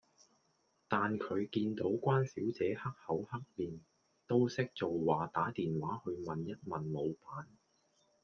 [0.87, 3.79] 但佢見到關小姐黑口黑面，
[4.25, 7.15] 都識做話打電話去問一問老闆